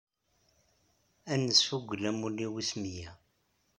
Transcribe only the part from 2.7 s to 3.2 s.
meyya.